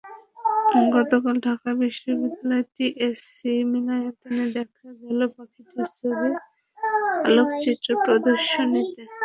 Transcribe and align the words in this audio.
গতকাল 0.95 1.35
ঢাকা 1.45 1.69
বিশ্ববিদ্যালয়ের 1.81 2.67
টিএসসি 2.75 3.51
মিলনায়তনে 3.71 4.43
দেখা 4.55 4.87
গেল 5.01 5.19
পাখিটির 5.35 5.87
ছবি, 5.97 6.29
আলোকচিত্র 7.27 7.87
প্রদর্শনীতে। 8.03 9.01